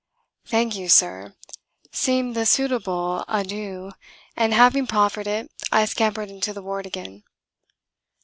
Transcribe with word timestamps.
"Thank 0.47 0.75
you, 0.75 0.89
Sir," 0.89 1.35
seemed 1.91 2.35
the 2.35 2.47
suitable 2.47 3.23
adieu, 3.27 3.91
and 4.35 4.51
having 4.51 4.87
proffered 4.87 5.27
it 5.27 5.51
I 5.71 5.85
scampered 5.85 6.31
into 6.31 6.53
the 6.53 6.63
ward 6.63 6.87
again. 6.87 7.21